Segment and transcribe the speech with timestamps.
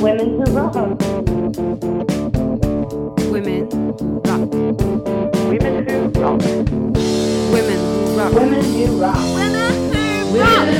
[0.00, 0.74] Women who rock.
[3.30, 3.68] Women
[4.24, 4.50] rock.
[5.48, 6.40] Women who rock.
[7.52, 8.34] Women who rock.
[8.38, 8.62] Women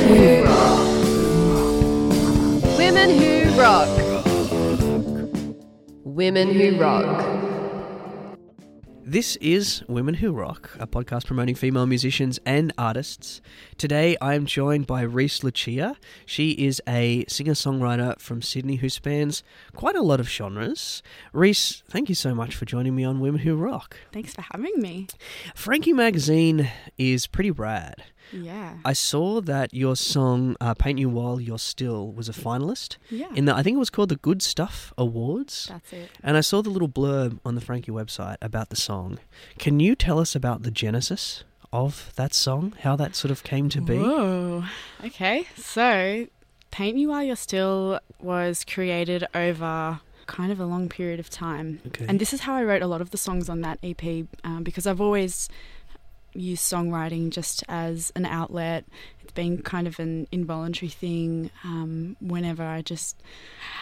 [0.09, 0.81] who rock.
[2.79, 3.89] Women who rock.
[6.05, 7.40] Women who rock.
[9.11, 13.41] This is Women Who Rock, a podcast promoting female musicians and artists.
[13.77, 15.97] Today I am joined by Reese Lucia.
[16.25, 19.43] She is a singer songwriter from Sydney who spans
[19.75, 21.03] quite a lot of genres.
[21.33, 23.97] Reese, thank you so much for joining me on Women Who Rock.
[24.13, 25.09] Thanks for having me.
[25.57, 28.05] Frankie Magazine is pretty rad.
[28.33, 28.77] Yeah.
[28.85, 33.29] I saw that your song uh, "Paint You While You're Still" was a finalist yeah.
[33.35, 35.67] in the I think it was called the Good Stuff Awards.
[35.69, 36.11] That's it.
[36.23, 39.19] And I saw the little blurb on the Frankie website about the song.
[39.59, 42.75] Can you tell us about the genesis of that song?
[42.81, 43.99] How that sort of came to be?
[43.99, 44.65] Whoa.
[45.05, 45.47] Okay.
[45.57, 46.27] So,
[46.71, 51.81] Paint You While You're Still was created over kind of a long period of time.
[51.89, 52.07] Okay.
[52.09, 54.63] And this is how I wrote a lot of the songs on that EP um,
[54.63, 55.49] because I've always
[56.35, 58.85] used songwriting just as an outlet.
[59.23, 63.23] It's been kind of an involuntary thing um, whenever I just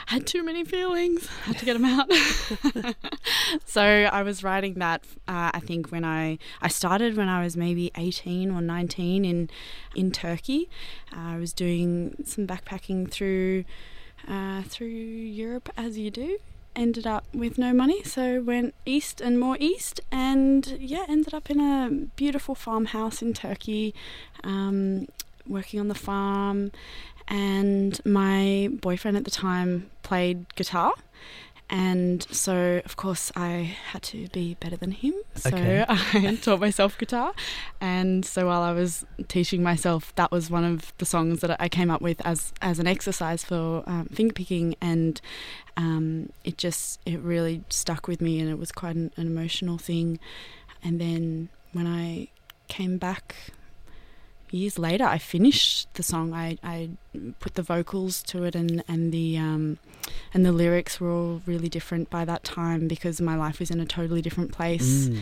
[0.06, 2.10] had too many feelings, had to get them out.
[3.64, 7.56] so I was writing that, uh, I think, when I, I started when I was
[7.56, 9.50] maybe 18 or 19 in,
[9.94, 10.68] in Turkey.
[11.12, 13.64] Uh, I was doing some backpacking through,
[14.26, 16.38] uh, through Europe as you do
[16.78, 21.50] ended up with no money, so went east and more east, and yeah, ended up
[21.50, 23.94] in a beautiful farmhouse in Turkey,
[24.44, 25.08] um,
[25.46, 26.70] working on the farm.
[27.26, 30.94] And my boyfriend at the time played guitar.
[31.70, 35.12] And so, of course, I had to be better than him.
[35.34, 35.84] So Okay.
[35.88, 37.34] I taught myself guitar.
[37.80, 41.68] And so while I was teaching myself, that was one of the songs that I
[41.68, 44.76] came up with as, as an exercise for um, finger picking.
[44.80, 45.20] And
[45.76, 49.76] um, it just, it really stuck with me and it was quite an, an emotional
[49.76, 50.18] thing.
[50.82, 52.28] And then when I
[52.68, 53.34] came back
[54.50, 56.32] years later, I finished the song.
[56.32, 56.90] I, I
[57.40, 59.78] put the vocals to it, and and the um,
[60.34, 63.80] and the lyrics were all really different by that time because my life was in
[63.80, 65.08] a totally different place.
[65.08, 65.20] Mm.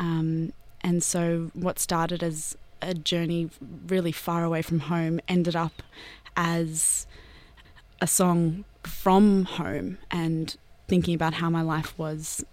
[0.00, 0.52] Um,
[0.82, 3.50] and so, what started as a journey
[3.88, 5.82] really far away from home ended up
[6.36, 7.06] as
[8.00, 10.56] a song from home and
[10.86, 12.44] thinking about how my life was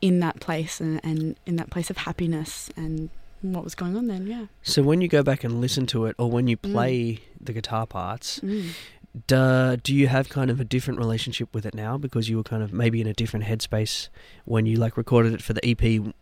[0.00, 3.10] in that place and, and in that place of happiness and
[3.42, 4.46] what was going on then, yeah.
[4.62, 6.72] So when you go back and listen to it, or when you Mm.
[6.72, 8.70] play the guitar parts, Mm.
[9.26, 12.42] do, do you have kind of a different relationship with it now because you were
[12.42, 14.08] kind of maybe in a different headspace
[14.44, 16.12] when you like recorded it for the EP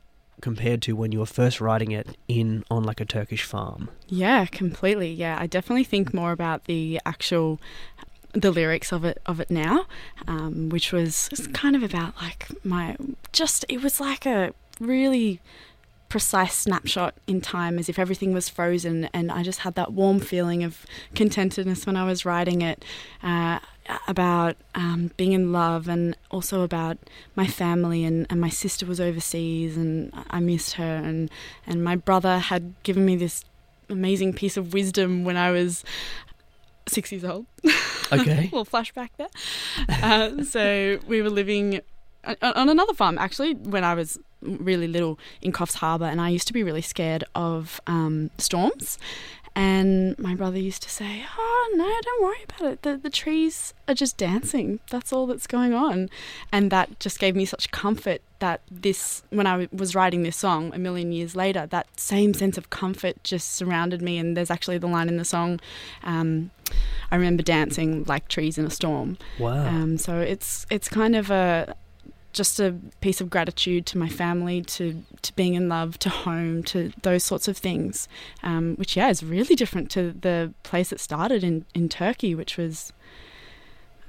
[0.41, 3.89] compared to when you were first writing it in on like a Turkish farm?
[4.09, 5.13] Yeah, completely.
[5.13, 7.59] Yeah, I definitely think more about the actual
[8.33, 9.87] the lyrics of it of it now,
[10.29, 12.95] um, which was kind of about like my
[13.33, 15.41] just it was like a really
[16.09, 20.21] precise snapshot in time as if everything was frozen and I just had that warm
[20.21, 22.85] feeling of contentedness when I was writing it
[23.23, 23.59] uh,
[24.07, 26.99] about um, being in love and also about
[27.35, 31.31] my family and, and my sister was overseas and I missed her and,
[31.67, 33.45] and my brother had given me this
[33.89, 35.85] amazing piece of wisdom when I was
[36.89, 37.47] six years old.
[38.13, 38.43] Okay.
[38.53, 39.29] little flashback there.
[39.89, 41.81] Uh, so we were living
[42.25, 46.29] on on another farm actually when I was really little in Coffs Harbour, and I
[46.29, 48.99] used to be really scared of um, storms.
[49.59, 52.83] And my brother used to say, "Oh no, don't worry about it.
[52.83, 54.81] The the trees are just dancing.
[54.91, 56.11] That's all that's going on."
[56.53, 60.37] And that just gave me such comfort that this, when I w- was writing this
[60.37, 64.19] song a million years later, that same sense of comfort just surrounded me.
[64.19, 65.59] And there's actually the line in the song,
[66.05, 66.51] um,
[67.11, 69.67] "I remember dancing like trees in a storm." Wow.
[69.67, 71.75] Um, so it's it's kind of a
[72.37, 76.63] just a piece of gratitude to my family, to to being in love, to home,
[76.65, 78.09] to those sorts of things.
[78.43, 82.57] Um, which yeah is really different to the place it started in in Turkey, which
[82.57, 82.93] was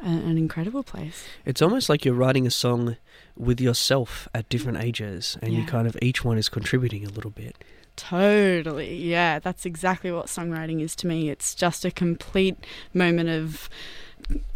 [0.01, 1.25] a, an incredible place.
[1.45, 2.97] It's almost like you're writing a song
[3.35, 7.31] with yourself at different ages, and you kind of each one is contributing a little
[7.31, 7.63] bit.
[7.95, 11.29] Totally, yeah, that's exactly what songwriting is to me.
[11.29, 12.57] It's just a complete
[12.93, 13.69] moment of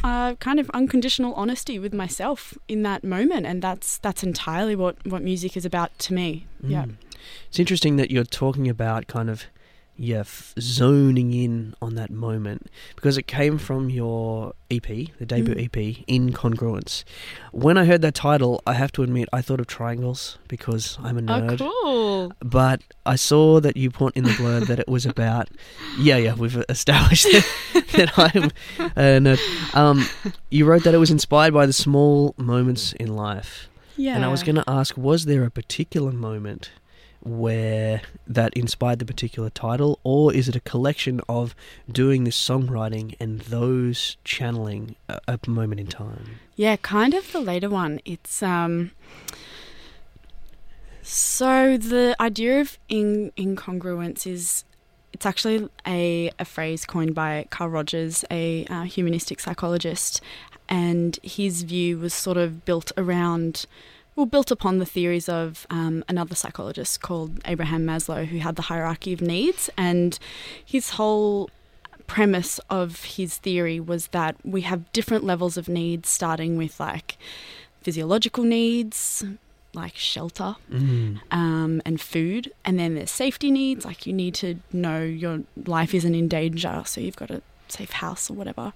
[0.04, 4.96] uh, kind of unconditional honesty with myself in that moment, and that's that's entirely what
[5.06, 6.46] what music is about to me.
[6.62, 6.86] Yeah.
[6.86, 6.96] Mm.
[7.48, 9.46] It's interesting that you're talking about kind of
[10.04, 14.88] yeah, f- zoning in on that moment because it came from your EP,
[15.20, 15.66] the debut Mm.
[15.66, 17.04] EP, Incongruence.
[17.52, 21.18] When I heard that title, I have to admit I thought of triangles because I'm
[21.18, 21.62] a nerd.
[21.62, 22.34] Oh, cool.
[22.40, 25.50] But I saw that you put in the blurb that it was about.
[26.00, 27.46] Yeah, yeah, we've established that,
[27.94, 28.46] that I'm
[28.96, 29.76] a nerd.
[29.76, 30.06] Um,
[30.50, 33.68] you wrote that it was inspired by the small moments in life.
[33.98, 34.16] Yeah.
[34.16, 36.72] And I was going to ask, was there a particular moment
[37.22, 41.56] where that inspired the particular title, or is it a collection of
[41.92, 46.40] doing this songwriting and those channeling a, a moment in time?
[46.56, 48.00] Yeah, kind of the later one.
[48.06, 48.92] It's um
[51.02, 54.64] so the idea of in incongruence is
[55.14, 60.22] it's actually a, a phrase coined by Carl Rogers, a uh, humanistic psychologist,
[60.70, 63.66] and his view was sort of built around,
[64.16, 68.64] well, built upon the theories of um, another psychologist called Abraham Maslow, who had the
[68.64, 70.18] hierarchy of needs, and
[70.64, 71.50] his whole
[72.08, 77.18] premise of his theory was that we have different levels of needs, starting with like
[77.82, 79.24] physiological needs,
[79.74, 81.22] like shelter Mm.
[81.32, 85.94] um, and food, and then there's safety needs, like you need to know your life
[85.94, 87.42] isn't in danger, so you've got a
[87.72, 88.74] safe house or whatever,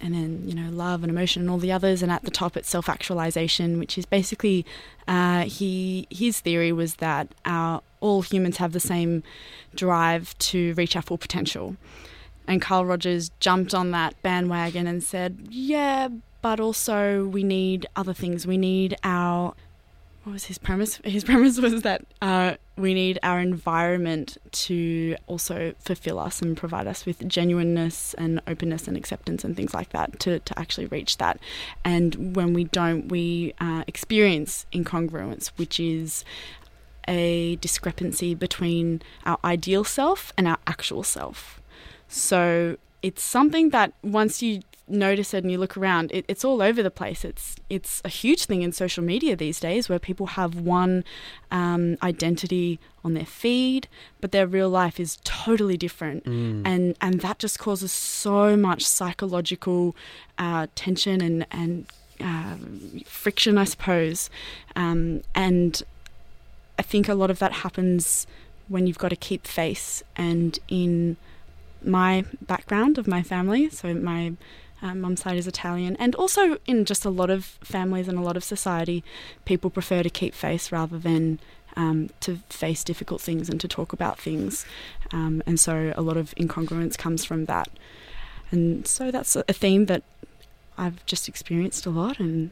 [0.00, 2.56] and then you know love and emotion and all the others, and at the top
[2.56, 4.64] it's self-actualization, which is basically
[5.06, 9.22] uh, he his theory was that our all humans have the same
[9.74, 11.76] drive to reach our full potential.
[12.46, 16.08] And Carl Rogers jumped on that bandwagon and said, Yeah,
[16.40, 18.46] but also we need other things.
[18.46, 19.54] We need our.
[20.28, 20.96] What was his premise?
[21.04, 24.36] His premise was that uh, we need our environment
[24.66, 29.72] to also fulfill us and provide us with genuineness and openness and acceptance and things
[29.72, 31.40] like that to, to actually reach that.
[31.82, 36.26] And when we don't, we uh, experience incongruence, which is
[37.08, 41.58] a discrepancy between our ideal self and our actual self.
[42.06, 44.60] So it's something that once you
[44.90, 47.24] notice it and you look around, it, it's all over the place.
[47.24, 51.04] It's it's a huge thing in social media these days where people have one
[51.50, 53.88] um, identity on their feed,
[54.20, 56.62] but their real life is totally different, Mm.
[56.66, 59.94] and and that just causes so much psychological
[60.38, 61.86] uh, tension and and
[62.20, 62.56] uh,
[63.04, 64.28] friction, I suppose,
[64.76, 65.82] um, and
[66.78, 68.26] I think a lot of that happens
[68.68, 71.16] when you've got to keep face and in
[71.82, 73.68] my background of my family.
[73.70, 74.32] So my
[74.82, 78.22] uh, mum's side is Italian, and also in just a lot of families and a
[78.22, 79.02] lot of society,
[79.44, 81.38] people prefer to keep face rather than
[81.76, 84.66] um, to face difficult things and to talk about things.
[85.12, 87.68] Um, and so a lot of incongruence comes from that.
[88.50, 90.02] And so that's a theme that
[90.76, 92.50] I've just experienced a lot, and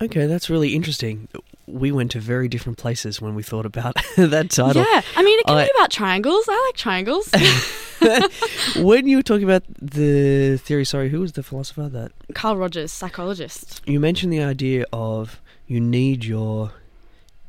[0.00, 1.28] Okay, that's really interesting.
[1.70, 4.82] We went to very different places when we thought about that title.
[4.90, 6.44] yeah, I mean, it can I- be about triangles.
[6.48, 7.28] I like triangles.
[8.76, 12.92] when you were talking about the theory, sorry, who was the philosopher that Carl Rogers,
[12.92, 13.82] psychologist.
[13.86, 16.72] you mentioned the idea of you need your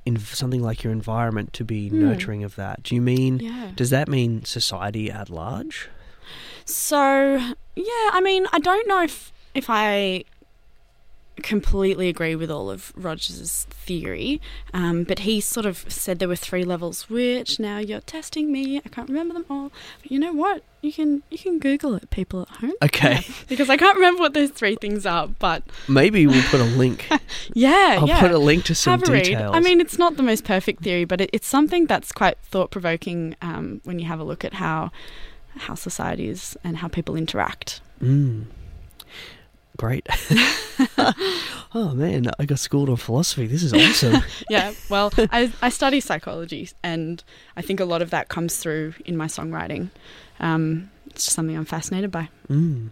[0.06, 2.02] in something like your environment to be Hmm.
[2.02, 2.84] nurturing of that.
[2.84, 3.72] Do you mean Yeah.
[3.76, 5.88] does that mean society at large?
[6.66, 7.38] So
[7.76, 10.24] yeah, I mean, I don't know if if I
[11.40, 14.42] completely agree with all of Rogers' theory,
[14.74, 17.10] um, but he sort of said there were three levels.
[17.10, 18.78] Which now you're testing me.
[18.78, 19.72] I can't remember them all.
[20.02, 20.64] But you know what?
[20.82, 22.74] You can you can Google it, people at home.
[22.82, 25.28] Okay, Because I can't remember what those three things are.
[25.28, 27.08] But maybe we'll put a link.
[27.10, 27.18] yeah,
[27.54, 27.98] yeah.
[28.00, 28.20] I'll yeah.
[28.20, 29.52] put a link to some have details.
[29.54, 32.72] I mean, it's not the most perfect theory, but it, it's something that's quite thought
[32.72, 34.92] provoking um, when you have a look at how
[35.58, 37.82] how society is and how people interact.
[38.02, 38.46] Mm.
[39.80, 40.06] Great.
[41.74, 43.48] oh man, I got schooled on philosophy.
[43.48, 44.22] This is awesome.
[44.50, 47.24] Yeah, well, I, I study psychology, and
[47.56, 49.90] I think a lot of that comes through in my songwriting.
[50.42, 52.28] Um, it's just something I'm fascinated by.
[52.50, 52.90] Mm.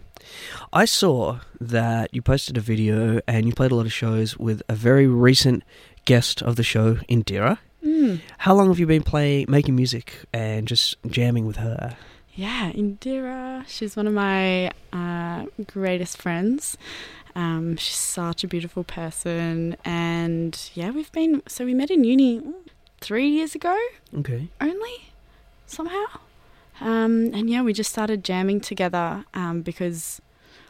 [0.72, 4.62] I saw that you posted a video and you played a lot of shows with
[4.70, 5.64] a very recent
[6.06, 7.58] guest of the show, Indira.
[7.84, 8.20] Mm.
[8.38, 11.98] How long have you been playing, making music, and just jamming with her?
[12.38, 16.78] Yeah, Indira, she's one of my uh, greatest friends.
[17.34, 22.40] Um, she's such a beautiful person, and yeah, we've been so we met in uni
[23.00, 23.76] three years ago.
[24.18, 24.50] Okay.
[24.60, 25.10] only
[25.66, 26.04] somehow.
[26.80, 30.22] Um, and yeah, we just started jamming together um, because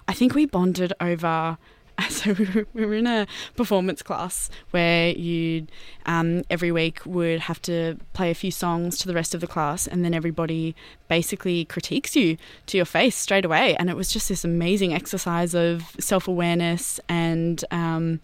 [0.08, 1.58] I think we bonded over.
[2.10, 3.26] So we were, in a
[3.56, 5.66] performance class where you
[6.06, 9.46] um, every week would have to play a few songs to the rest of the
[9.46, 10.74] class, and then everybody
[11.08, 12.36] basically critiques you
[12.66, 13.74] to your face straight away.
[13.76, 18.20] And it was just this amazing exercise of self awareness and um,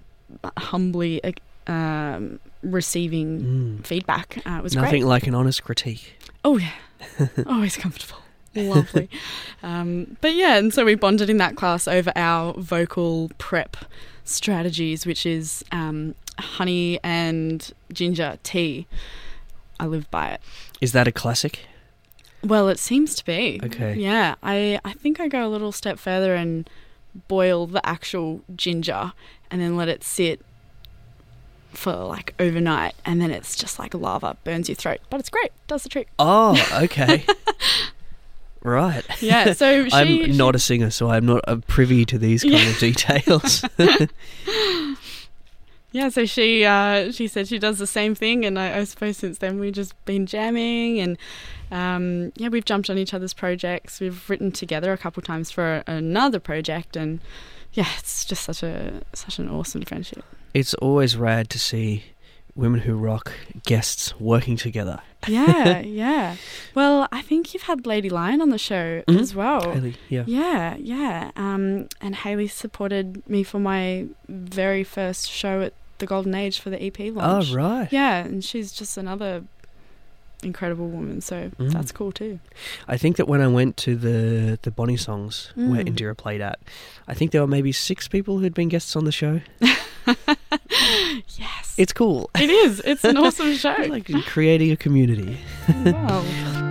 [0.59, 1.21] humbly
[1.67, 3.41] um, receiving
[3.81, 3.87] Mm.
[3.87, 4.39] feedback.
[4.47, 5.05] Uh, it was Nothing great.
[5.05, 6.15] like an honest critique.
[6.45, 6.73] Oh yeah,
[7.47, 8.19] always comfortable.
[8.63, 9.09] Lovely.
[9.63, 13.77] Um, but yeah, and so we bonded in that class over our vocal prep
[14.25, 18.87] strategies, which is um, honey and ginger tea.
[19.79, 20.41] I live by it.
[20.81, 21.67] Is that a classic?
[22.43, 23.61] Well, it seems to be.
[23.63, 23.95] Okay.
[23.95, 26.69] Yeah, I, I think I go a little step further and
[27.29, 29.13] boil the actual ginger
[29.51, 30.41] and then let it sit
[31.73, 35.01] for like overnight and then it's just like lava, burns your throat.
[35.11, 36.09] But it's great, does the trick.
[36.19, 37.25] Oh, okay.
[38.65, 39.05] right.
[39.23, 42.43] Yeah, so she, I'm she- not a singer, so I'm not uh, privy to these
[42.43, 43.65] kind of details.
[45.93, 49.17] Yeah, so she uh, she said she does the same thing, and I, I suppose
[49.19, 51.17] since then we've just been jamming, and
[51.71, 54.01] um, yeah, we've jumped on each other's projects.
[54.01, 57.21] We've written together a couple times for another project, and
[57.75, 60.25] yeah, it's just such a such an awesome friendship.
[60.53, 62.03] it's always rad to see
[62.57, 63.33] women who rock
[63.65, 65.01] guests working together.
[65.27, 66.37] Yeah, yeah.
[66.75, 69.21] Well, I think you've had Lady Lion on the show Mhm.
[69.21, 69.73] as well.
[69.73, 70.25] Haley, yeah.
[70.27, 71.31] Yeah, yeah.
[71.37, 76.71] Um, and Haley supported me for my very first show at the Golden Age for
[76.71, 77.51] the EP launch.
[77.51, 77.89] Oh, right.
[77.91, 79.45] Yeah, and she's just another
[80.43, 81.73] incredible woman, so Mm.
[81.73, 82.39] that's cool too.
[82.87, 85.89] I think that when I went to the the Bonnie songs where Mm.
[85.89, 86.59] Indira played at,
[87.09, 89.41] I think there were maybe six people who'd been guests on the show.
[91.39, 91.75] Yes.
[91.79, 92.31] It's cool.
[92.35, 92.81] it is.
[92.85, 93.75] It's an awesome show.
[93.89, 95.39] Like creating a community.
[95.85, 96.64] wow.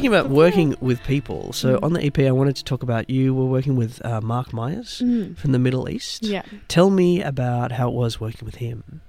[0.00, 3.34] Speaking about working with people, so on the EP, I wanted to talk about you
[3.34, 5.36] were working with uh, Mark Myers Mm.
[5.36, 6.22] from the Middle East.
[6.24, 6.40] Yeah.
[6.68, 9.02] Tell me about how it was working with him.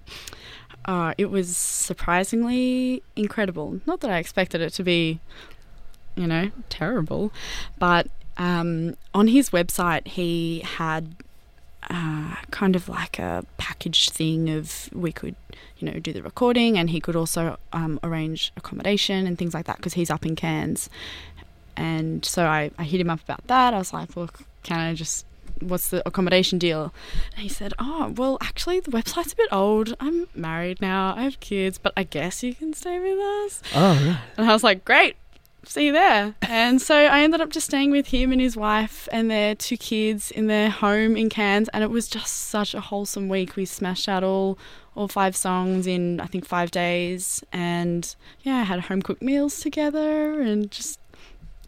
[0.84, 3.80] Uh, it was surprisingly incredible.
[3.86, 5.22] Not that I expected it to be,
[6.18, 7.32] you know, terrible,
[7.80, 11.16] but um, on his website he had
[11.92, 15.36] uh, kind of like a package thing of we could,
[15.78, 19.66] you know, do the recording and he could also um, arrange accommodation and things like
[19.66, 20.90] that because he's up in Cairns.
[21.76, 23.74] And so I, I hit him up about that.
[23.74, 25.26] I was like, look, can I just
[25.60, 26.94] what's the accommodation deal?
[27.34, 29.96] And he said, Oh, well, actually, the website's a bit old.
[30.00, 31.14] I'm married now.
[31.16, 33.62] I have kids, but I guess you can stay with us.
[33.76, 34.20] Oh, right.
[34.38, 35.18] And I was like, Great.
[35.64, 36.34] See you there.
[36.42, 39.78] And so I ended up just staying with him and his wife and their two
[39.78, 41.70] kids in their home in Cairns.
[41.70, 43.56] And it was just such a wholesome week.
[43.56, 44.58] We smashed out all,
[44.96, 47.44] all five songs in, I think, five days.
[47.54, 51.00] And yeah, I had home cooked meals together and just,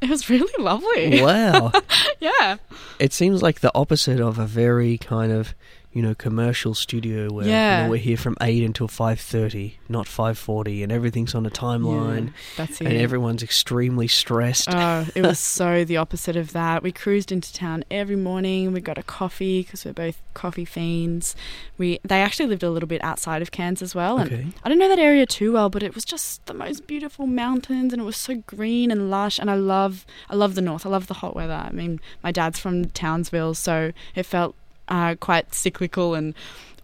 [0.01, 1.21] it was really lovely.
[1.21, 1.71] wow.
[2.19, 2.57] yeah.
[2.99, 5.53] It seems like the opposite of a very kind of,
[5.93, 10.81] you know, commercial studio where you know, we're here from 8 until 5.30, not 5.40,
[10.81, 12.87] and everything's on a timeline, Yeah, that's it.
[12.87, 14.67] and everyone's extremely stressed.
[14.71, 16.81] Oh, it was so the opposite of that.
[16.81, 18.73] We cruised into town every morning.
[18.73, 21.35] We got a coffee because we're both coffee fiends.
[21.77, 24.47] We they actually lived a little bit outside of Cairns as well, and okay.
[24.63, 27.93] I don't know that area too well, but it was just the most beautiful mountains,
[27.93, 29.37] and it was so green and lush.
[29.37, 30.87] And I love I love the north.
[30.87, 31.53] I love the hot weather.
[31.53, 34.55] I mean, my dad's from Townsville, so it felt
[34.93, 36.33] uh, quite cyclical and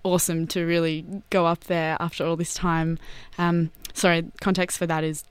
[0.03, 2.97] awesome to really go up there after all this time.
[3.37, 5.23] Um, sorry, context for that is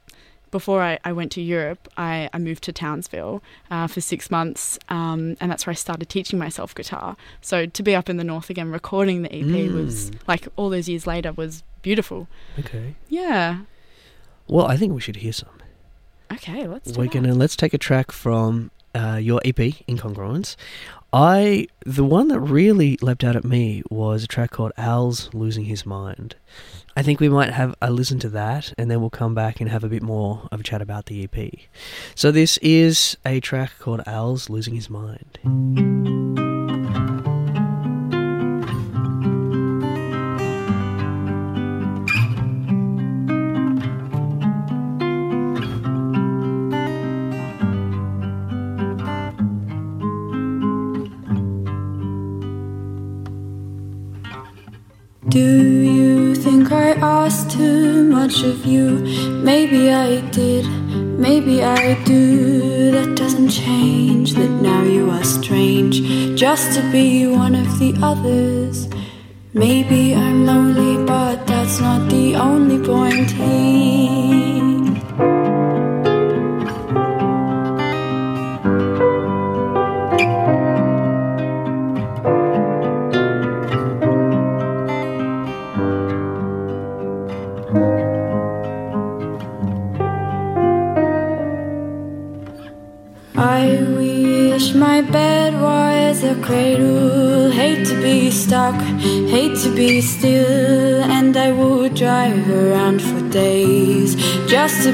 [0.50, 4.78] before I, I went to Europe, I, I moved to Townsville uh, for six months,
[4.88, 7.16] um, and that's where I started teaching myself guitar.
[7.42, 10.18] So to be up in the north again, recording the EP was Mm.
[10.26, 12.28] like all those years later was beautiful.
[12.58, 12.94] Okay.
[13.11, 13.58] Yeah.
[14.47, 15.50] Well, I think we should hear some.
[16.32, 17.12] Okay, let's do We're that.
[17.14, 19.56] gonna let's take a track from uh, your EP,
[19.87, 20.56] Incongruence.
[21.12, 25.64] I the one that really leapt out at me was a track called Al's Losing
[25.64, 26.36] His Mind.
[26.96, 29.60] I think we might have uh, a listen to that, and then we'll come back
[29.60, 31.52] and have a bit more of a chat about the EP.
[32.14, 36.48] So this is a track called Al's Losing His Mind.
[55.28, 59.00] Do you think I asked too much of you?
[59.44, 60.66] Maybe I did,
[61.18, 62.90] maybe I do.
[62.92, 66.00] That doesn't change that now you are strange,
[66.35, 68.88] just to be one of the others.
[69.52, 73.98] Maybe I'm lonely, but that's not the only point here.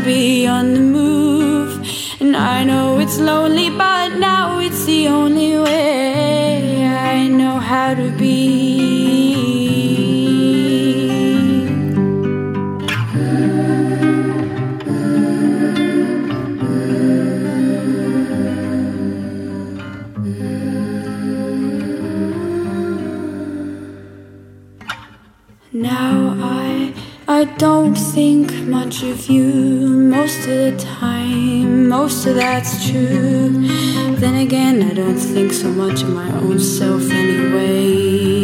[0.04, 1.80] Be on the move.
[2.20, 8.10] And I know it's lonely, but now it's the only way I know how to
[8.10, 8.43] be.
[32.04, 33.48] Most of that's true.
[34.16, 38.34] Then again, I don't think so much of my own self, anyways.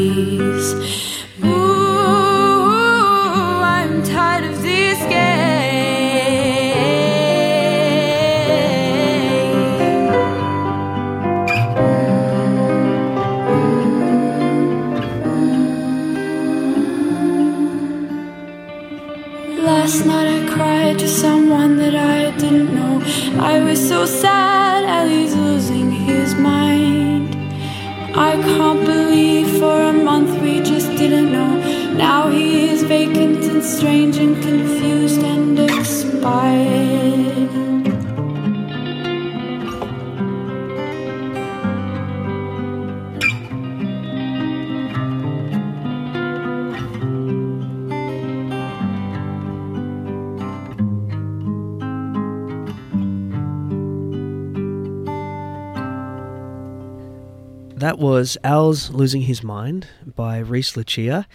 [58.00, 61.26] Was Al's Losing His Mind by Reese Lucia.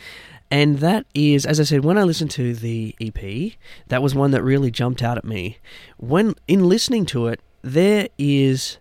[0.50, 3.54] And that is, as I said, when I listened to the EP,
[3.88, 5.60] that was one that really jumped out at me.
[5.98, 8.80] When in listening to it, there is,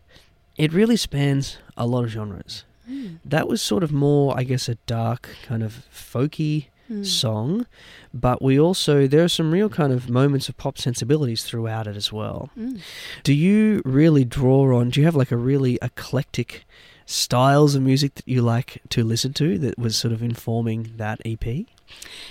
[0.56, 2.64] it really spans a lot of genres.
[2.86, 3.16] Hmm.
[3.22, 7.02] That was sort of more, I guess, a dark kind of folky hmm.
[7.02, 7.66] song,
[8.14, 11.96] but we also there are some real kind of moments of pop sensibilities throughout it
[11.96, 12.50] as well.
[12.54, 12.76] Hmm.
[13.24, 14.88] Do you really draw on?
[14.88, 16.64] Do you have like a really eclectic
[17.06, 21.20] styles of music that you like to listen to that was sort of informing that
[21.24, 21.66] EP?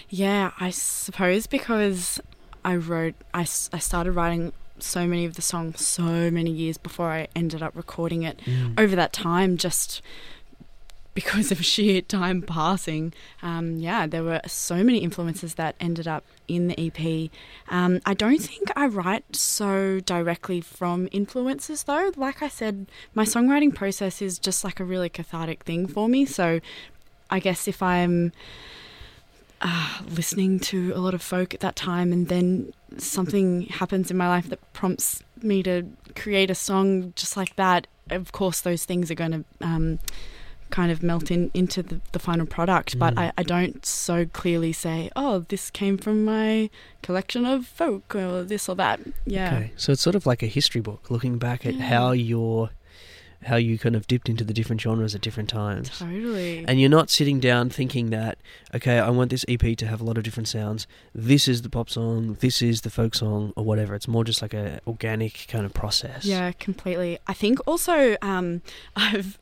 [0.09, 2.19] Yeah, I suppose because
[2.65, 7.09] I wrote, I, I started writing so many of the songs so many years before
[7.09, 8.39] I ended up recording it.
[8.45, 8.79] Mm.
[8.79, 10.01] Over that time, just
[11.13, 16.23] because of sheer time passing, um, yeah, there were so many influences that ended up
[16.47, 17.29] in the EP.
[17.69, 22.11] Um, I don't think I write so directly from influences though.
[22.15, 26.25] Like I said, my songwriting process is just like a really cathartic thing for me.
[26.25, 26.59] So
[27.29, 28.31] I guess if I'm
[29.61, 34.17] uh, listening to a lot of folk at that time and then something happens in
[34.17, 38.85] my life that prompts me to create a song just like that, of course, those
[38.85, 39.99] things are going to um,
[40.79, 42.97] kind of melt in into the, the final product.
[42.97, 43.19] But Mm.
[43.23, 46.69] I, I don't so clearly say, oh, this came from my
[47.03, 48.99] collection of folk or this or that.
[49.25, 49.55] Yeah.
[49.55, 51.85] Okay, so it's sort of like a history book, looking back at Yeah.
[51.93, 52.71] how your
[53.47, 55.89] how you kind of dipped into the different genres at different times.
[55.99, 56.63] Totally.
[56.65, 58.37] And you're not sitting down thinking that,
[58.73, 60.87] okay, I want this EP to have a lot of different sounds.
[61.13, 63.95] This is the pop song, this is the folk song, or whatever.
[63.95, 66.23] It's more just like a organic kind of process.
[66.23, 67.19] Yeah, completely.
[67.27, 68.61] I think also um,
[68.95, 69.37] I've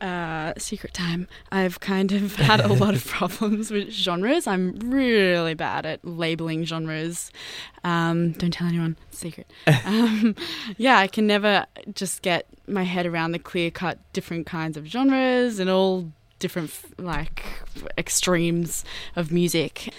[0.00, 1.28] uh, secret time.
[1.50, 4.46] I've kind of had a lot of problems with genres.
[4.46, 7.30] I'm really bad at labeling genres.
[7.84, 8.96] Um, don't tell anyone.
[9.10, 9.50] Secret.
[9.84, 10.34] Um,
[10.76, 14.86] yeah, I can never just get my head around the clear cut different kinds of
[14.86, 17.44] genres and all different like
[17.96, 18.84] extremes
[19.16, 19.90] of music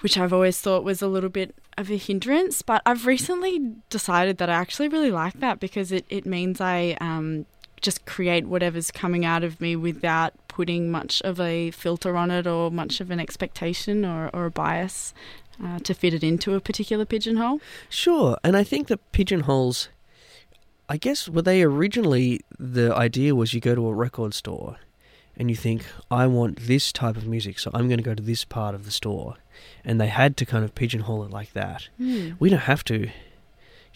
[0.00, 2.62] which I've always thought was a little bit of a hindrance.
[2.62, 6.96] But I've recently decided that I actually really like that because it, it means I
[7.00, 7.46] um,
[7.80, 12.46] just create whatever's coming out of me without putting much of a filter on it
[12.46, 15.12] or much of an expectation or, or a bias
[15.62, 17.60] uh, to fit it into a particular pigeonhole.
[17.88, 19.88] Sure, and I think that pigeonholes,
[20.88, 24.76] I guess, were they originally the idea was you go to a record store
[25.36, 28.22] and you think, I want this type of music, so I'm going to go to
[28.22, 29.36] this part of the store.
[29.84, 31.88] And they had to kind of pigeonhole it like that.
[32.38, 33.10] We don't have to.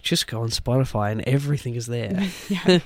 [0.02, 2.28] Just go on Spotify and everything is there.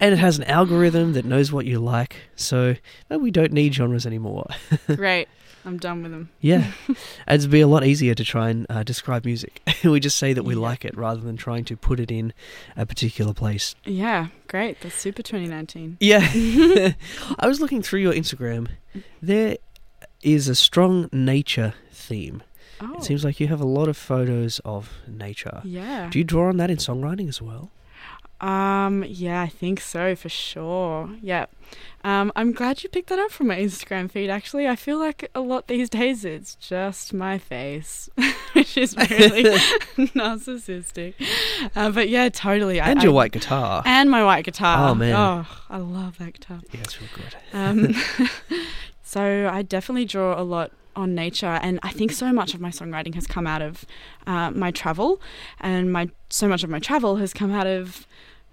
[0.00, 2.76] And it has an algorithm that knows what you like, so
[3.10, 4.46] we don't need genres anymore.
[4.86, 5.28] Great.
[5.64, 6.30] I'm done with them.
[6.40, 6.72] Yeah,
[7.28, 9.60] it'd be a lot easier to try and uh, describe music.
[9.84, 12.32] we just say that we like it rather than trying to put it in
[12.76, 13.74] a particular place.
[13.84, 14.80] Yeah, great.
[14.80, 15.98] That's super 2019.
[16.00, 16.20] Yeah,
[17.38, 18.68] I was looking through your Instagram.
[19.20, 19.56] There
[20.22, 22.42] is a strong nature theme.
[22.80, 25.60] Oh, It seems like you have a lot of photos of nature.
[25.64, 26.08] yeah.
[26.10, 27.70] Do you draw on that in songwriting as well?
[28.40, 31.10] Um, yeah, I think so for sure.
[31.20, 31.46] Yeah.
[32.04, 34.30] Um, I'm glad you picked that up from my Instagram feed.
[34.30, 38.08] Actually, I feel like a lot these days it's just my face,
[38.52, 39.42] which is really
[40.14, 41.14] narcissistic.
[41.74, 42.80] Uh, but yeah, totally.
[42.80, 43.82] I- And your I- white guitar.
[43.84, 44.90] and my white guitar.
[44.90, 45.14] Oh, man.
[45.16, 46.60] Oh, I love that guitar.
[46.72, 47.34] yeah, it's real good.
[47.52, 47.94] Um,
[49.02, 52.70] so I definitely draw a lot on nature, and I think so much of my
[52.70, 53.86] songwriting has come out of
[54.26, 55.20] uh, my travel,
[55.60, 58.06] and my so much of my travel has come out of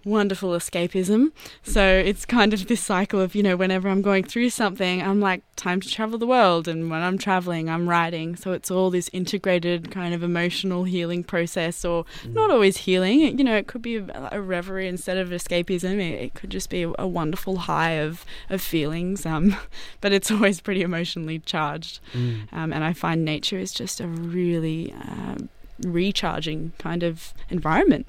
[0.05, 1.31] wonderful escapism.
[1.63, 5.19] So it's kind of this cycle of you know whenever I'm going through something, I'm
[5.19, 8.35] like time to travel the world, and when I'm traveling, I'm writing.
[8.35, 13.37] So it's all this integrated kind of emotional healing process, or not always healing.
[13.37, 15.99] You know, it could be a, reverie instead of escapism.
[15.99, 19.25] It, could just be a, a wonderful high of of feelings.
[19.25, 19.55] Um,
[20.01, 21.99] but it's always pretty emotionally charged.
[22.13, 22.53] Mm.
[22.53, 25.35] Um, and I find nature is just a really uh,
[25.83, 28.07] recharging kind of environment.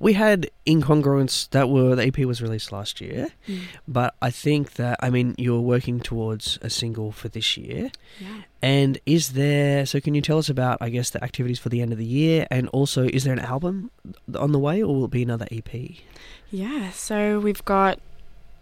[0.00, 3.28] We had Incongruence that were the EP was released last year,
[3.88, 7.90] but I think that I mean you're working towards a single for this year.
[8.20, 8.42] Yeah.
[8.62, 11.80] And is there so can you tell us about I guess the activities for the
[11.82, 13.90] end of the year and also is there an album
[14.38, 15.70] on the way or will it be another EP?
[16.50, 16.90] Yeah.
[16.90, 17.98] So we've got.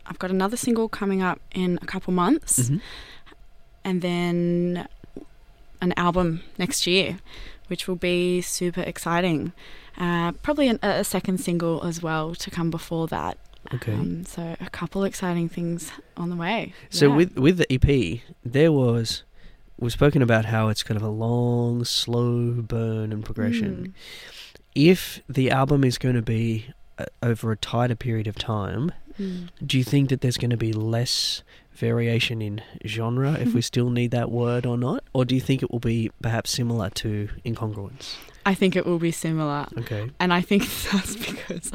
[0.06, 2.80] I've got another single coming up in a couple months, Mhm.
[3.84, 4.88] and then
[5.80, 7.18] an album next year,
[7.70, 9.52] which will be super exciting.
[9.96, 13.38] Uh, probably an, a second single as well to come before that.
[13.74, 13.92] Okay.
[13.92, 16.72] Um, so a couple exciting things on the way.
[16.90, 17.16] So Yeah.
[17.16, 19.22] with with the EP, there was
[19.78, 23.74] we've spoken about how it's kind of a long, slow burn and progression.
[23.76, 23.92] Mm.
[24.74, 26.66] If the album is going to be
[26.98, 29.48] uh, over a tighter period of time, Mm.
[29.66, 31.42] do you think that there's going to be less
[31.80, 35.62] variation in genre if we still need that word or not, or do you think
[35.62, 38.16] it will be perhaps similar to incongruence?
[38.46, 39.66] I think it will be similar.
[39.78, 40.10] Okay.
[40.18, 41.70] And I think that's because,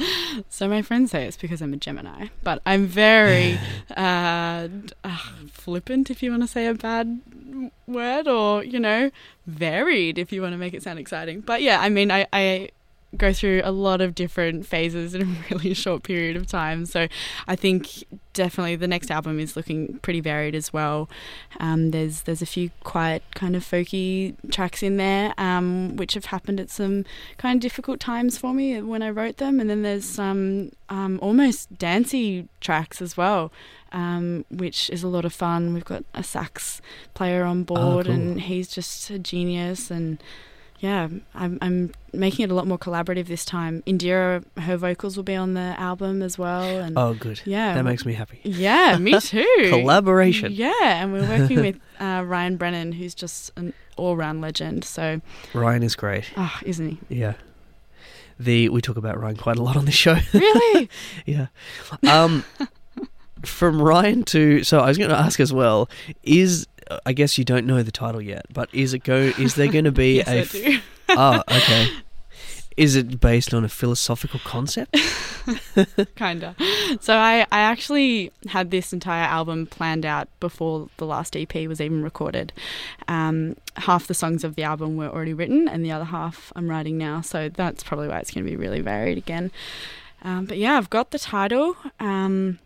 [0.50, 3.60] so my friends say it's because I'm a Gemini, but I'm very
[3.98, 4.68] uh,
[5.04, 5.18] uh,
[5.52, 7.22] flippant, if you want to say a bad
[7.88, 9.12] word, or, you know,
[9.46, 11.42] varied, if you want to make it sound exciting.
[11.42, 12.70] But yeah, I mean, I, I
[13.18, 16.86] go through a lot of different phases in a really short period of time.
[16.86, 17.08] So
[17.48, 18.04] I think
[18.36, 21.10] definitely the next album is looking pretty varied as well.
[21.60, 26.26] Um, there's there's a few quiet kind of folky tracks in there, um, which have
[26.26, 27.06] happened at some
[27.38, 31.18] kind of difficult times for me when I wrote them, and then there's some um,
[31.22, 33.52] almost dancey tracks as well,
[33.92, 35.74] um, which is a lot of fun.
[35.74, 36.82] We've got a sax
[37.16, 38.16] player on board, cool.
[38.16, 40.22] and he's just a genius and.
[40.80, 43.82] Yeah, I'm, I'm making it a lot more collaborative this time.
[43.88, 47.42] Indira, her vocals will be on the album as well, and Oh, good.
[47.46, 48.40] yeah, That makes me happy.
[48.44, 49.46] yeah, me too.
[49.70, 50.52] Collaboration.
[50.52, 54.84] Yeah, and we're working with uh, Ryan Brennan, who's just an all-round legend.
[54.84, 55.22] So,
[55.54, 56.26] Ryan is great.
[56.36, 57.00] ah, isn't he?
[57.10, 57.34] Yeah.
[58.38, 60.18] The we talk about Ryan quite a lot on the show.
[60.34, 60.90] Really?
[61.26, 61.48] yeah.
[62.06, 62.44] Um,
[63.46, 65.88] from Ryan to so I was going to ask as well
[66.24, 66.68] is
[67.06, 69.16] I guess you don't know the title yet, but is it go?
[69.16, 70.32] Is there going to be yes, a?
[70.32, 70.80] I f- do.
[71.10, 71.90] oh, okay.
[72.78, 74.98] Is it based on a philosophical concept?
[76.18, 76.58] Kinda.
[77.00, 81.80] So I, I actually had this entire album planned out before the last EP was
[81.80, 82.52] even recorded.
[83.08, 86.70] Um, half the songs of the album were already written, and the other half I'm
[86.70, 87.22] writing now.
[87.22, 89.52] So that's probably why it's going to be really varied again.
[90.24, 91.78] Um, but yeah, I've got the title.
[92.02, 92.60] Um,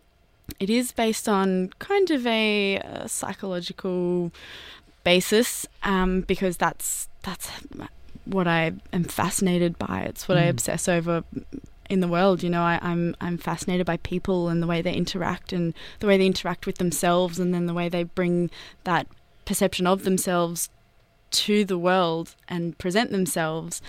[0.60, 4.30] it is based on kind of a, uh psychological
[5.04, 7.50] basis um, because that's that's
[8.24, 10.00] what I am fascinated by.
[10.10, 10.50] It's what I Mm.
[10.50, 11.24] obsess over
[11.88, 12.42] in the world.
[12.42, 16.06] You know, I, I'm I'm fascinated by people and the way they interact and the
[16.06, 18.50] way they interact with themselves, and then the way they bring
[18.84, 19.06] that
[19.44, 20.68] perception of themselves
[21.30, 23.80] to the world and present themselves,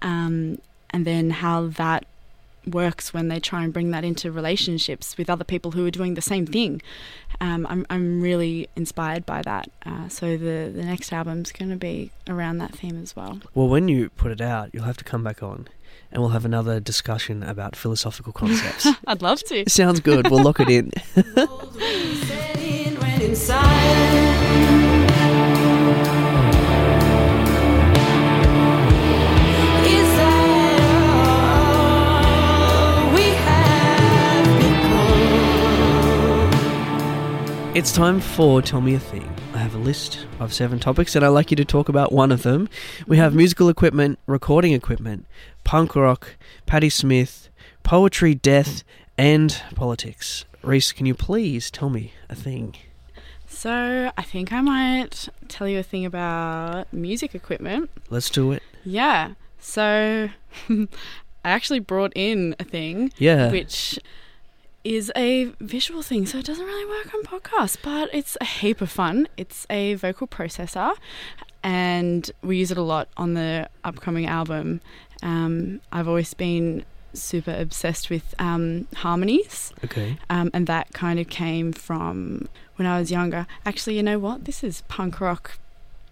[0.00, 0.58] um,
[0.90, 2.04] and then how that
[2.66, 6.14] works when they try and bring that into relationships with other people who are doing
[6.14, 6.82] the same thing.
[7.40, 9.70] Um, I'm I'm really inspired by that.
[9.84, 13.40] Uh, so the the next album's going to be around that theme as well.
[13.54, 15.68] Well, when you put it out, you'll have to come back on,
[16.10, 18.86] and we'll have another discussion about philosophical concepts.
[19.06, 19.68] I'd love to.
[19.68, 20.30] Sounds good.
[20.30, 20.92] We'll lock it in.
[37.74, 39.26] It's time for Tell Me a Thing.
[39.54, 42.30] I have a list of seven topics and I'd like you to talk about one
[42.30, 42.68] of them.
[43.06, 45.24] We have musical equipment, recording equipment,
[45.64, 47.48] punk rock, Patti Smith,
[47.82, 48.84] poetry, death,
[49.16, 50.44] and politics.
[50.62, 52.76] Reese, can you please tell me a thing?
[53.46, 57.90] So I think I might tell you a thing about music equipment.
[58.10, 58.62] Let's do it.
[58.84, 59.32] Yeah.
[59.58, 60.28] So
[60.68, 60.86] I
[61.44, 63.50] actually brought in a thing Yeah.
[63.50, 63.98] which
[64.84, 68.80] is a visual thing, so it doesn't really work on podcasts, but it's a heap
[68.80, 69.28] of fun.
[69.36, 70.92] It's a vocal processor,
[71.62, 74.80] and we use it a lot on the upcoming album.
[75.22, 80.18] Um, I've always been super obsessed with um, harmonies, Okay.
[80.30, 83.46] um, and that kind of came from when I was younger.
[83.64, 84.44] Actually, you know what?
[84.46, 85.58] This is punk rock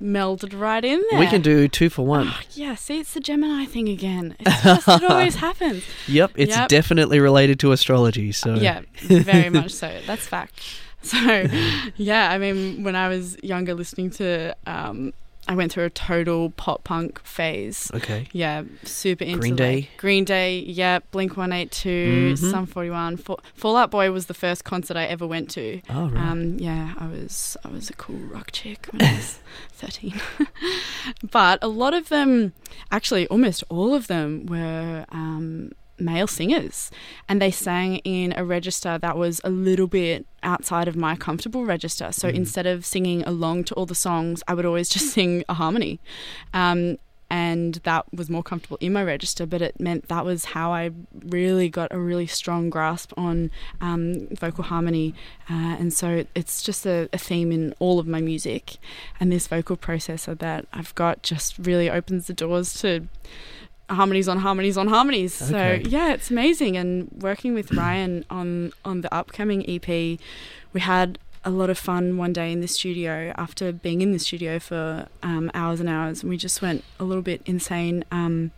[0.03, 1.21] melded right in there.
[1.21, 2.29] We can do two for one.
[2.29, 4.35] Oh, yeah, see, it's the Gemini thing again.
[4.41, 5.85] It's just, it always happens.
[6.09, 6.69] Yep, it's Yep.
[6.69, 8.33] definitely related to astrology.
[8.33, 10.01] So Yeah, very much so.
[10.07, 10.61] That's fact.
[11.03, 11.17] So,
[11.97, 15.15] yeah, I mean, when I was younger, listening to, um,
[15.51, 17.91] I went through a total pop punk phase.
[17.93, 18.29] Okay.
[18.31, 19.89] Yeah, super into Green like, Day?
[19.97, 22.51] Green Day, yeah, Blink One Eight Two, Mhm.
[22.53, 23.17] Sum Forty One.
[23.17, 25.81] Fallout Boy was the first concert I ever went to.
[25.91, 26.25] Oh right.
[26.25, 29.41] Um, yeah, I was I was a cool rock chick when I was
[29.73, 30.21] thirteen.
[31.33, 32.53] but a lot of them,
[32.93, 36.91] actually, almost all of them were um, male singers,
[37.29, 41.65] and they sang in a register that was a little bit outside of my comfortable
[41.65, 42.11] register.
[42.13, 42.35] So Mhm.
[42.35, 46.01] instead of singing along to all the songs, I would always just sing a harmony.
[46.55, 46.99] Um,
[47.33, 50.91] and that was more comfortable in my register, but it meant that was how I
[51.27, 55.15] really got a really strong grasp on um, vocal harmony.
[55.49, 58.79] Uh, and so it's just a, a theme in all of my music.
[59.21, 63.07] And this vocal processor that I've got just really opens the doors to
[63.90, 65.40] harmonies on harmonies on harmonies.
[65.42, 65.83] Okay.
[65.83, 66.76] So yeah, it's amazing.
[66.76, 69.87] And working with Ryan on on the upcoming EP,
[70.72, 74.18] we had a lot of fun one day in the studio after being in the
[74.18, 78.05] studio for um, hours and hours, and we just went a little bit insane.
[78.11, 78.50] Um,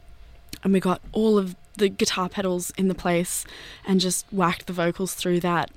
[0.65, 3.45] and we got all of the guitar pedals in the place
[3.87, 5.71] and just whacked the vocals through that.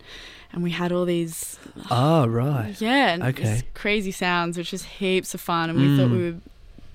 [0.52, 1.58] And we had all these
[1.92, 2.76] oh right.
[2.80, 3.44] yeah, and Okay.
[3.44, 6.12] these crazy sounds, which was heaps of fun, and we thought Mm.
[6.18, 6.38] we were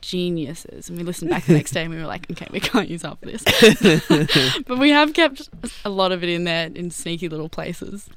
[0.01, 0.89] geniuses.
[0.89, 3.05] And we listened back the next day, and we were like, okay, we can't use
[3.05, 3.43] up this,
[4.67, 5.49] but we have kept
[5.85, 8.09] a lot of it in there in sneaky little places.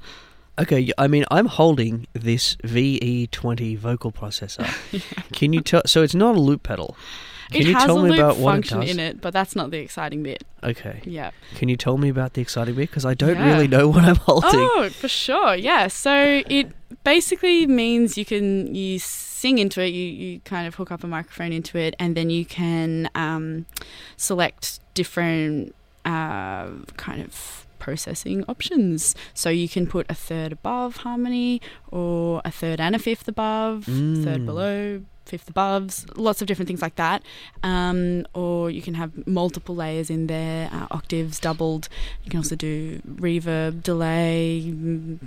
[0.56, 4.68] Okay, I mean, I'm holding this VE20 vocal processor.
[5.32, 5.82] Can you tell?
[5.86, 6.96] So it's not a loop pedal.
[7.50, 8.90] Can it you has tell a me loop about what it function does?
[8.90, 10.44] in it, but that's not the exciting bit.
[10.62, 11.00] Okay.
[11.04, 11.30] Yeah.
[11.56, 12.88] Can you tell me about the exciting bit?
[12.90, 13.52] Because I don't Yeah.
[13.52, 14.50] really know what I'm holding.
[14.54, 15.54] Oh, for sure.
[15.54, 15.88] Yeah.
[15.88, 16.72] So it
[17.04, 19.88] basically means you can you sing into it.
[19.88, 23.66] You you kind of hook up a microphone into it, and then you can um,
[24.16, 29.14] select different uh, kind of processing options.
[29.34, 33.84] So you can put a third above harmony, or a third and a fifth above,
[33.86, 34.24] Mm.
[34.24, 35.02] third below.
[35.26, 37.22] Fifth above, lots of different things like that,
[37.62, 41.88] um, or you can have multiple layers in there, uh, octaves doubled.
[42.24, 45.18] You can also do reverb, delay, mm,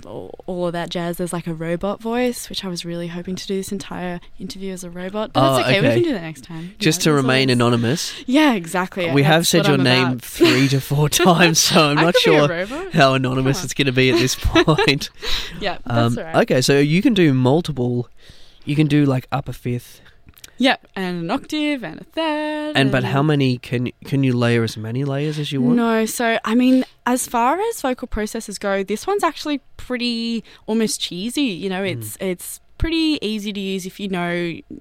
[0.46, 1.16] all, of that jazz.
[1.16, 4.72] There's like a robot voice, which I was really hoping to do this entire interview
[4.72, 5.80] as a robot, but Oh, that's okay.
[5.80, 6.64] We can do that next time.
[6.64, 9.10] You Just know, to remain always- anonymous, Yeah, exactly.
[9.10, 10.22] we have said your I'm name about.
[10.22, 13.86] three to four times, so I'm not could be a sure how anonymous it's going
[13.86, 15.10] to be at this point.
[15.60, 16.36] Yeah, that's um, all right.
[16.42, 18.08] Okay, so you can do multiple.
[18.68, 20.00] You can do like upper fifth,
[20.58, 22.76] Yep, and an octave and a third.
[22.76, 25.76] and but how many can can you layer as many layers as you want?
[25.76, 31.00] No, so I mean, as far as vocal processors go, this one's actually pretty almost
[31.00, 31.42] cheesy.
[31.42, 32.30] You know, it's Mm.
[32.30, 34.32] it's pretty easy to use if you know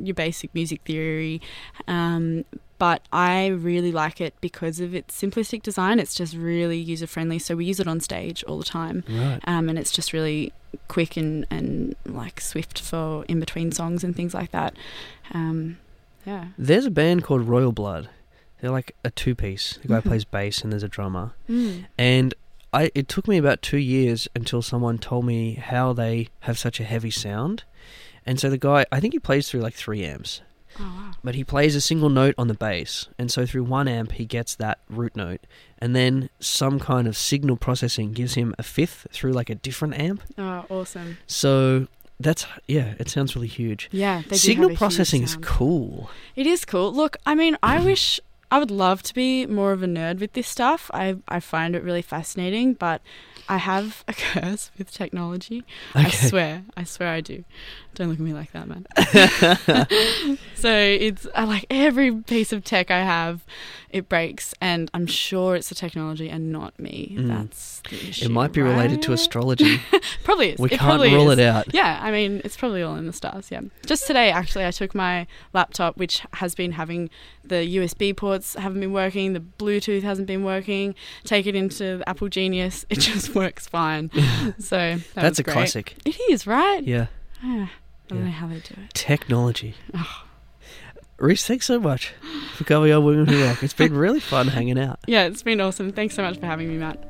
[0.04, 1.42] your basic music theory.
[1.88, 2.44] Um,
[2.78, 6.00] but I really like it because of its simplistic design.
[6.00, 7.40] It's just really user friendly.
[7.40, 9.04] So we use it on stage all the time.
[9.10, 9.40] Right.
[9.46, 10.54] Um, and it's just really
[10.88, 14.76] quick and, and like swift for in between songs and things like that.
[15.34, 15.78] Um,
[16.26, 16.48] yeah.
[16.58, 18.10] There's a band called Royal Blood.
[18.62, 19.78] They're like a two piece.
[19.82, 20.04] The guy Mhm.
[20.04, 21.34] plays bass and there's a drummer.
[21.50, 21.86] Mm.
[21.98, 22.34] And
[22.74, 26.80] I it took me about two years until someone told me how they have such
[26.80, 27.64] a heavy sound.
[28.26, 30.42] And so the guy I think he plays through like three amps.
[30.80, 31.12] Oh, wow.
[31.24, 34.26] But he plays a single note on the bass, and so through one amp he
[34.26, 35.42] gets that root note,
[35.80, 40.00] and then some kind of signal processing gives him a fifth through like a different
[40.00, 40.22] amp.
[40.38, 41.18] Oh, awesome.
[41.28, 41.88] So
[42.20, 43.90] that's yeah, it sounds really huge.
[43.92, 44.24] Yeah.
[44.28, 46.10] They Signal processing is cool.
[46.36, 46.92] It is cool.
[46.92, 50.34] Look, I mean, I wish I would love to be more of a nerd with
[50.34, 50.90] this stuff.
[50.94, 53.02] I I find it really fascinating, but
[53.50, 55.64] I have a curse with technology.
[55.94, 57.44] I swear, I swear I do.
[57.98, 58.86] Don't look at me like that, man.
[60.56, 63.44] so it's I like every piece of tech I have,
[63.90, 67.16] it breaks, and I'm sure it's the technology and not me.
[67.18, 67.28] Mm.
[67.28, 68.26] That's the issue.
[68.26, 69.82] It might be related to astrology.
[70.24, 70.60] Probably is.
[70.60, 71.40] we it can't rule is.
[71.40, 71.74] it out.
[71.74, 73.50] Yeah, I mean, it's probably all in the stars.
[73.50, 73.62] Yeah.
[73.88, 77.10] Just today, actually, I took my laptop, which has been having
[77.44, 80.94] the USB ports haven't been working, the Bluetooth hasn't been working.
[81.24, 84.12] Take it into the Apple Genius, it just works fine.
[84.60, 85.54] So that That's a great.
[85.54, 85.98] classic.
[86.06, 86.84] It is right.
[86.84, 87.08] Yeah.
[87.44, 87.72] Ah,
[88.10, 88.26] I don't Yeah.
[88.26, 88.94] know how they do it.
[88.94, 89.76] Technology.
[89.96, 90.24] Oh.
[91.20, 92.14] Reese, thanks so much
[92.56, 93.64] for coming on Women Who Rock.
[93.64, 95.00] It's been really fun hanging out.
[95.08, 95.92] Yeah, it's been awesome.
[95.92, 97.04] Thanks so much for having me, Matt.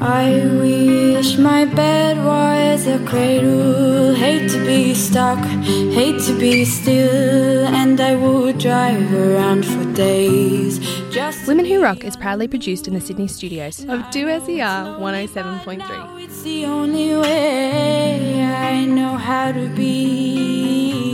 [0.00, 4.14] I wish my bed was a cradle.
[4.14, 10.78] Hate to be stuck, hate to be still, and I would drive around for days.
[11.10, 16.22] Just Women Who Rock is proudly produced in the Sydney studios of 2SER 107.3.
[16.22, 21.07] It's the only way I know how to be